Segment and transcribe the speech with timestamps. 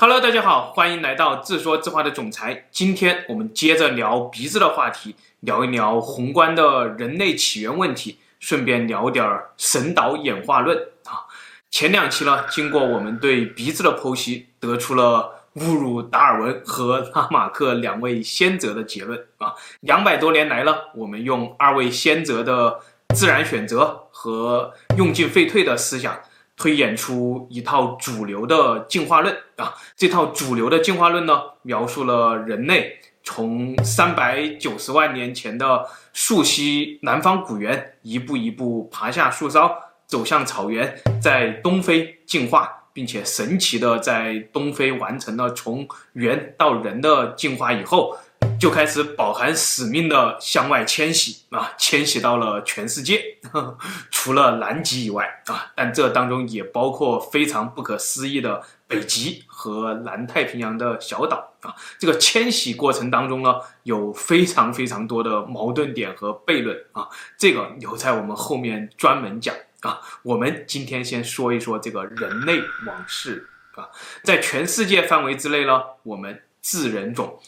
[0.00, 2.68] Hello，大家好，欢迎来到自说自话的总裁。
[2.70, 11.26] 今天我们接着聊鼻子的话题，聊一聊宏观的人类起源问题，顺便聊点儿神导演化论啊。
[11.68, 19.52] 前两期呢，经过我们对鼻子的剖析，得出了侮辱达尔文和拉马克两位先哲的结论啊。
[19.80, 22.78] 两百多年来呢，我们用二位先哲的
[23.16, 26.16] 自然选择和用进废退的思想。
[26.58, 39.70] 推演出一套主流的进化论啊，这套主流的进化论呢，描述了人类从三百九十万年前的树溪南方古猿，一步一步爬下树梢，
[40.06, 48.16] 走向草原，在东非进化，并且神奇的在东非完成了从猿到人的进化以后。
[48.58, 53.78] 就开始饱含使命的向外迁徙啊，迁徙到了全世界，呵 呵
[54.10, 61.72] 除了南极以外啊，但这当中也包括非常不可思议的北极和南太平洋的小岛啊。
[61.98, 70.00] 这个迁徙过程当中呢，有非常非常多的矛盾点和悖论啊，这个留在我们后面专门讲啊。
[70.22, 73.88] 我们今天先说一说这个人类往事啊，
[74.24, 77.38] 在全世界范围之内呢，我们智人种。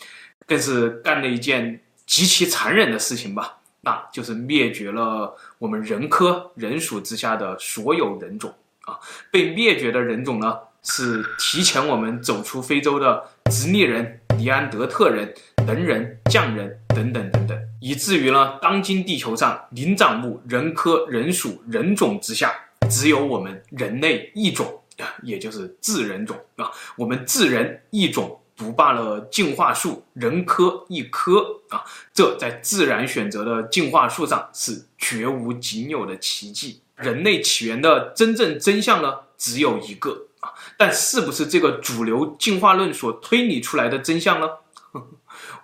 [0.51, 8.99] 更是干了一件极其残忍的事情吧，那就是灭绝了我们人科人属之下的所有人种啊！
[9.31, 15.33] 被灭绝的人种呢，是提前我们走出非洲的直立人、尼安德特人、
[15.65, 22.53] 能人、匠人等等等等，以至于呢，当今地球上灵长目人科人属人种之下，
[22.91, 28.37] 只有我们人类一种啊，也就是智人种啊，我们智人一种。
[28.61, 31.83] 独霸了进化树人科一科啊！
[32.13, 36.83] 这在自然选择的进化树上是绝无仅有的奇迹。
[36.95, 40.53] 人类起源的真正真相呢，只有一个啊！
[40.77, 44.47] 但是不是这个主流进化论所推理出来的真相呢？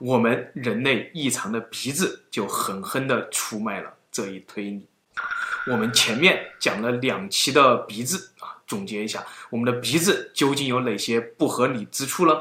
[0.00, 4.88] 我们人类异常的鼻子就狠狠地出卖了这一推理。
[5.70, 12.32] 我们前面讲了两期的鼻子啊，总结一下，我们的鼻子究竟有哪些不合理之处呢？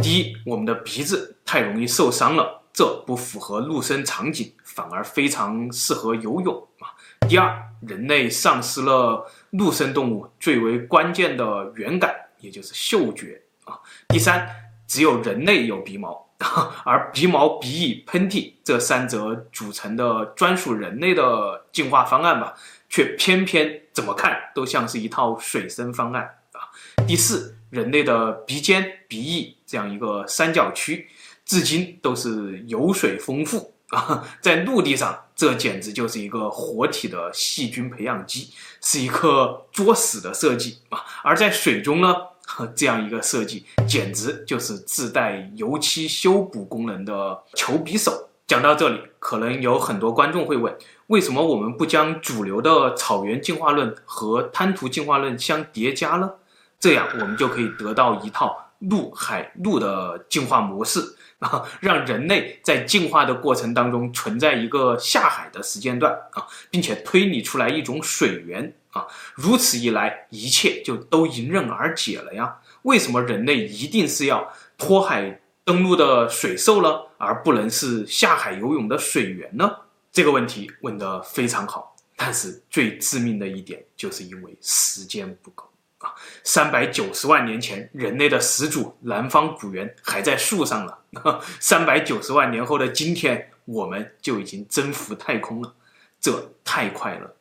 [0.00, 6.94] 第一，我们的鼻子太容易受伤了，这不符合陆生场景，反而非常适合游泳啊。
[7.28, 13.78] 第二，人类丧失了陆生动物最为关键的远感，也就是嗅觉啊。
[14.08, 14.48] 第三，
[14.86, 16.30] 只有人类有鼻毛，
[16.84, 22.54] 而鼻毛、鼻翼、喷嚏这三者组成的专属人类的进化方案吧，
[22.88, 26.22] 却偏偏怎么看都像是一套水生方案
[26.52, 26.70] 啊。
[27.06, 27.57] 第四。
[27.70, 31.08] 人类的鼻尖、鼻翼这样一个三角区，
[31.44, 34.26] 至今都是油水丰富 啊。
[34.40, 41.04] 在陆地上，这简直就是一个活体的细菌培养基，是一个作死的设计啊。
[41.22, 42.14] 而在水中呢，
[42.74, 48.28] 这样一个设计简直就是自带油漆修补功能的球匕首。
[48.46, 50.74] 讲到这里，可能有很多观众会问：
[51.08, 56.30] 为什么我们不将主流的草原进化论和滩涂进化论相叠加呢？
[56.78, 61.00] 这样我们就可以得到一套陆海陆的进化模式
[61.40, 72.56] 啊，让人类在进化的过程当中存在一个下海的时间段啊，并且推理出来一种水源啊，如此一来，一切就都迎刃而解了呀。
[72.82, 79.68] 为什么人类一定是要脱海登陆的水兽呢，而不能是下海游泳的水源呢？
[80.12, 85.68] 这个问题问得非常好，但是最致命的一点就是因为时间不够。
[85.98, 86.14] 啊，
[86.44, 90.98] 三百九十万年前，人类的始祖南方古猿还在树上了。
[91.58, 95.74] 三百九十万年后的今天，我们就已经征服太空了，
[96.20, 97.34] 这太快了。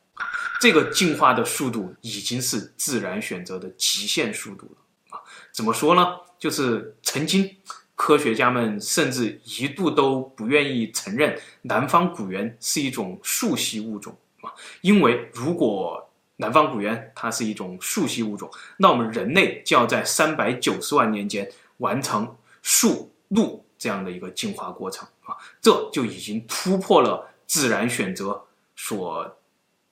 [0.59, 5.17] 这个进化的速度已经是自然选择的极限速度了。
[5.17, 6.15] 啊，怎么说呢？
[6.39, 7.55] 就是曾经
[7.95, 16.06] 科学家们甚至一度都不愿意承认南方古猿是一种树系物种啊，因为如果
[16.37, 28.45] 南方古猿它是一种树系物种，那我们人类就要在三百九十万年间完成树陆这样的一个进化过程啊，这就已经突破了自然选择
[28.75, 29.37] 所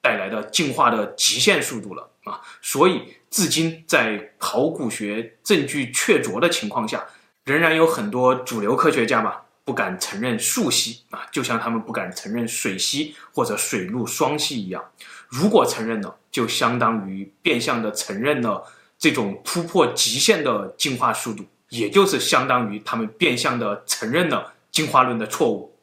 [0.02, 2.40] 带来的进化的极限速度了啊！
[2.62, 7.04] 所以至今在考古学证据确凿的情况下，
[7.44, 14.84] 仍然有很多主流科学家嘛不敢承认树系啊，就像他们不敢承认水系或者水陆双系一样。
[15.28, 18.62] 如果承认了，就相当于变相的承认了
[19.00, 25.74] 这种突破极限的进化速度，也就是相当于他们变相的承认了进化论的错误。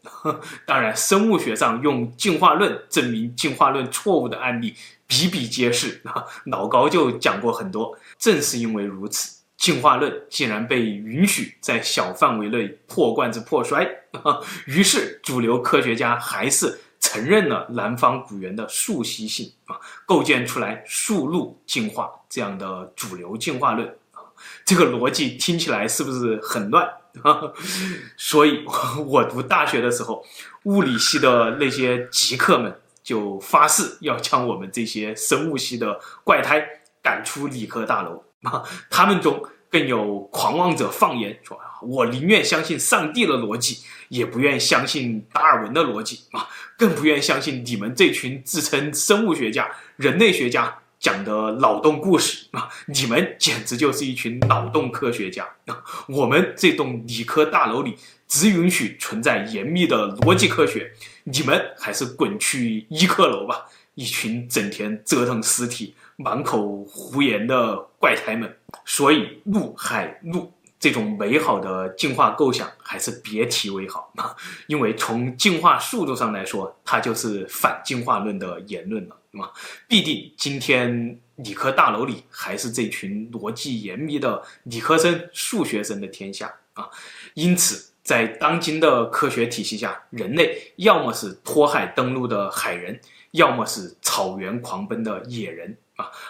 [0.66, 4.74] 当然，生物学上用进化论证明进化论错误的案例
[5.06, 7.96] 比比皆是啊， 老高就讲过很多。
[8.18, 13.88] 正是因为如此，进化论竟然被允许在小范围内破罐子破摔，
[14.68, 16.78] 于是主流科学家还是
[17.12, 19.76] 承认了南方古猿的树袭性啊，
[20.06, 24.24] 构建出来树鹿进化这样的主流进化论啊。
[24.64, 26.88] 这个逻辑听起来是不是很乱？
[28.16, 28.64] 所以
[29.06, 30.24] 我读大学的时候，
[30.62, 36.66] 物理系的那些极客们就发誓要将我们这些生物系的怪胎
[37.02, 38.62] 赶出理科大楼啊！
[38.88, 43.78] 他们中更有狂妄者放言说：“我宁愿相信上帝的逻辑，
[44.08, 46.46] 也不愿相信达尔文的逻辑啊，
[46.78, 55.82] 更不愿相信你们这群自称生物学家、人类学家。”讲的脑洞故事啊，你们简直就是一群脑洞科学家啊！
[56.06, 57.96] 我们这栋理科大楼里
[58.28, 60.92] 只允许存在严密的逻辑科学，
[61.24, 63.66] 你们还是滚去医科楼吧！
[63.96, 68.56] 一群整天折腾尸体、满口胡言的怪胎们。
[68.84, 74.34] 所以，陆海陆这种美好的进化构想还是别提为好啊！
[74.66, 79.16] 因为从进化速度上来说，它就是反进化论的言论了。
[79.34, 79.50] 嘛，
[79.88, 86.86] 必定今天理科大楼里还是这群逻辑严密的理科生、数学生的天下啊！
[87.32, 93.00] 因此，在当今的科学体系下，人类要么是脱海登陆的海人，
[93.30, 95.74] 要么是草原狂奔的野人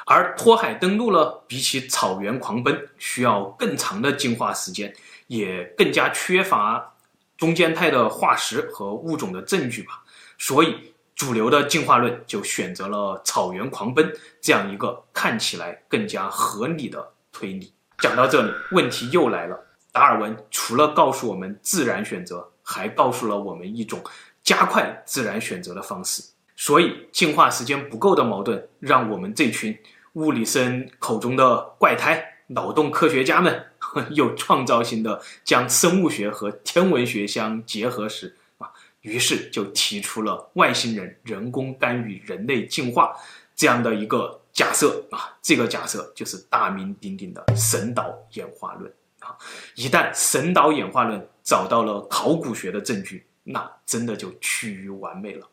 [0.06, 4.92] 而脱海登陆呢，比起草原狂奔，需要更长的进化时间，
[5.26, 6.94] 也更加缺乏
[7.36, 10.02] 中间态的化石和物种的证据吧，
[10.38, 10.92] 所以。
[11.14, 17.72] 主流的进化论就选择了草原狂奔这样一个看起来更加合理的推理。
[17.98, 19.56] 讲到这里，问题又来了：
[19.92, 24.02] 达尔文除了告诉我们自然选择，还告诉了我们一种
[24.42, 26.24] 加快自然选择的方式。
[26.64, 29.76] 所以，进化时间不够的矛盾，让我们这群
[30.12, 33.66] 物理生口中的怪胎、脑洞科学家们，
[34.10, 38.70] 又创造性的将生物学和天文学相结合时啊。
[39.00, 43.12] 于是就提出了外星人人工干预人类进化
[43.56, 48.88] 这样的一个假设啊，这个假设就是大名鼎鼎的神导演化论
[49.18, 49.36] 啊。
[49.74, 55.48] 一旦神导演化论找到了考古学的证据，那真的就趋于完美了。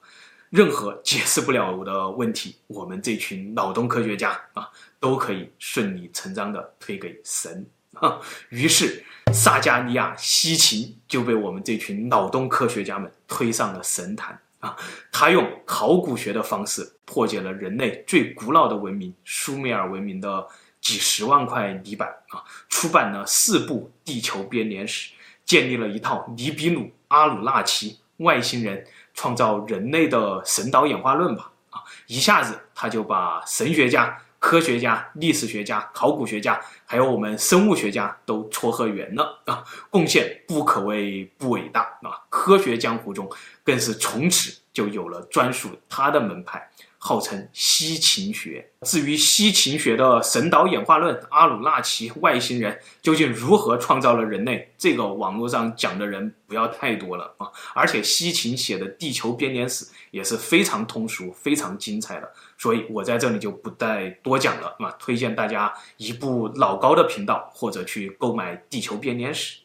[0.50, 4.70] 任何解释不了的问题，我们这群脑洞科学家啊，
[5.00, 8.20] 都可以顺理成章地推给神啊。
[8.50, 9.04] 于是。
[9.32, 14.76] 萨迦尼亚·西秦就被我们这群脑洞科学家们推上了神坛啊！
[15.12, 20.48] 他用考古学的方式破解了人类最古老的文明苏美尔文明的
[20.82, 25.12] 几十万块泥板啊，出版了四部地球编年史，
[25.46, 28.84] 建立了一套尼比鲁、阿努纳奇外星人
[29.20, 31.84] 创造人类的神导演化论吧啊！
[32.08, 34.18] 一下子他就把神学家。
[34.40, 39.62] 科学家、历史学家、考古学家，还有我们生物学家都撮合圆了啊！
[39.90, 42.24] 贡献不可谓不伟大啊！
[42.30, 43.30] 科学江湖中
[43.66, 46.70] 更是从此就有了专属他的门派。
[47.00, 48.70] 号称西秦学。
[48.82, 54.72] 至于西秦学的神导演化论，阿鲁纳奇外星人究竟如何创造了人类？
[54.78, 57.48] 这个网络上讲的人不要太多了啊！
[57.74, 64.92] 而且西秦写的地球编年史也是非常通俗、非常精彩的，所以我在这里就不再多讲了啊！
[65.00, 69.58] 推荐大家一部老高的频道，或者去购买地球编年史。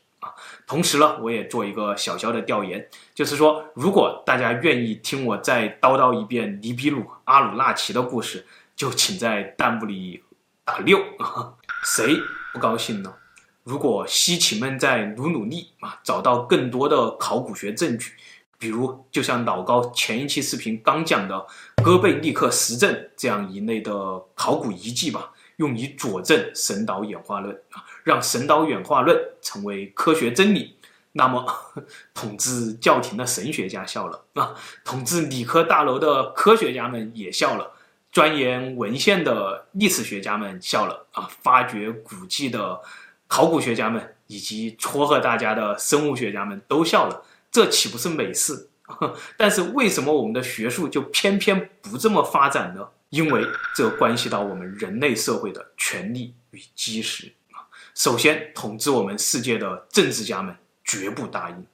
[0.66, 10.22] 同时呢，我也做一个小小的调研，就是说，如果大家愿意听我再叨叨一遍尼比鲁、阿鲁纳奇的故事，就请在弹幕里
[10.64, 11.54] 打六啊！
[11.84, 12.16] 谁
[12.52, 13.14] 不高兴呢？
[13.62, 18.12] 如果西奇们再努努力啊，找到更多的考古学证据，
[18.58, 21.46] 比如就像老高前一期视频刚讲的
[21.82, 23.92] 哥贝利克石阵这样一类的
[24.34, 25.30] 考古遗迹吧。
[25.58, 30.76] 用以佐证神岛演化论啊，让神导演化论成为科学真理。
[31.16, 31.44] 那么，
[32.14, 37.72] 统治教廷的神学家笑了啊，统治理科大楼的科学家们也笑了，
[38.12, 42.80] 钻研文献的历史学家们笑了啊，发掘古迹的
[43.26, 48.70] 考古学家们以及撮合大家的生物学家们都笑了，这岂不是美事？
[49.36, 52.88] 但是为什么我们的学术就偏偏不这么发展呢？
[53.10, 53.46] 因为
[53.76, 57.32] 这关系到我们人类社会的权力与基石。
[57.94, 61.66] 首先，统治我们世界的政治家们绝不答应，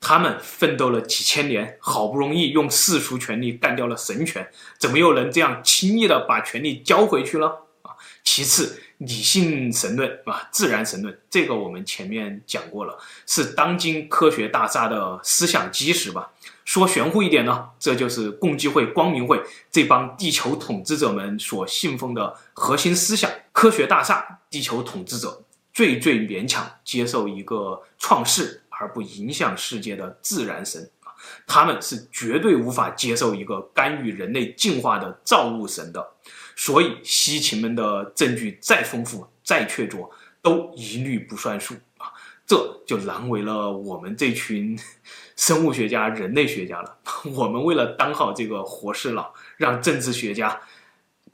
[0.00, 7.48] 他们奋斗了几千年，好不容易用世俗权力干掉了神权，怎么又能这样轻易的把权力交回去了
[7.82, 7.90] 啊？
[8.22, 12.96] 其次，理性神论啊，自然神论，这个我们前面讲过了，
[13.26, 16.30] 是当今科学大厦的思想基石吧。
[16.64, 23.30] 说玄乎一点呢，这就是共济会、光明会这帮地球统治者们所信奉的核心思想。
[23.52, 25.42] 科学大厦，地球统治者
[25.76, 31.12] 最最勉强接受一个创世而不影响世界的自然神啊，
[31.46, 36.14] 他们是绝对无法接受一个干预人类进化的造物神的。
[36.56, 40.08] 所以西秦们的证据再丰富、再确凿，
[40.40, 42.10] 都一律不算数啊！
[42.46, 44.78] 这就难为了我们这群
[45.36, 46.96] 生物学家、人类学家了。
[47.34, 50.58] 我们为了当好这个活事佬，让政治学家、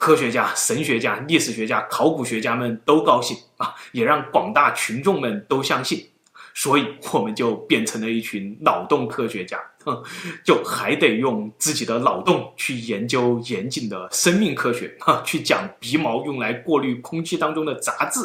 [0.03, 6.05] 科学家、神学家、历史学家、考古学家们都高兴啊，也让广大群众们都相信。
[6.53, 10.03] 所以我们就变成了一群脑洞科学家，哼，
[10.43, 18.19] 就还得用自己的脑洞去研究严谨的生命科学，哈，去讲鼻毛用来过滤空气当中的杂质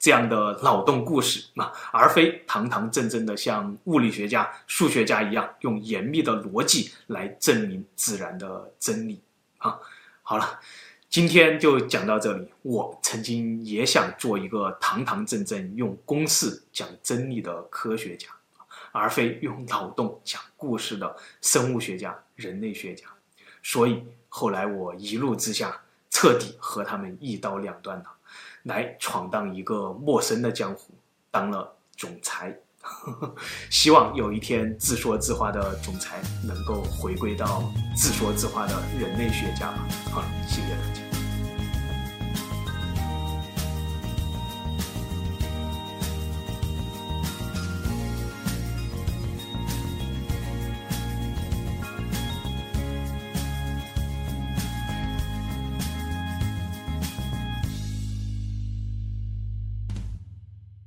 [0.00, 9.22] 这样的脑洞故事啊，而非堂堂正正的像物理学家、数学家一样用严密的逻辑来证明自然的真理
[9.58, 9.78] 啊。
[10.24, 10.58] 好了。
[11.10, 12.48] 今天就讲到这里。
[12.62, 18.28] 我曾经也想做一个堂堂正正用公式讲真理的科学家，
[18.92, 23.08] 而非用脑洞讲故事的生物学家、人类学家。
[23.60, 28.04] 所以后来我一怒之下，彻底和他们一刀两断了，
[28.62, 30.94] 来闯荡一个陌生的江湖，
[31.28, 32.56] 当了总裁。
[33.70, 37.62] 希望有一天自说自话的总裁能够回归到
[37.96, 39.88] 自说自话的人类学家吧。
[40.10, 41.09] 好，谢谢大家。